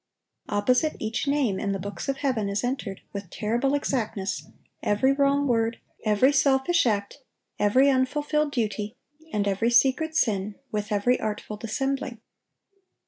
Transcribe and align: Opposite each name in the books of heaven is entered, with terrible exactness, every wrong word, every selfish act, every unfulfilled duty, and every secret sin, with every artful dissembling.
Opposite 0.49 0.95
each 0.97 1.27
name 1.27 1.59
in 1.59 1.73
the 1.73 1.79
books 1.79 2.09
of 2.09 2.17
heaven 2.17 2.49
is 2.49 2.63
entered, 2.63 3.01
with 3.13 3.29
terrible 3.29 3.75
exactness, 3.75 4.47
every 4.81 5.13
wrong 5.13 5.47
word, 5.47 5.77
every 6.03 6.33
selfish 6.33 6.87
act, 6.87 7.19
every 7.59 7.87
unfulfilled 7.87 8.51
duty, 8.51 8.95
and 9.31 9.47
every 9.47 9.69
secret 9.69 10.15
sin, 10.15 10.55
with 10.71 10.91
every 10.91 11.19
artful 11.19 11.55
dissembling. 11.55 12.17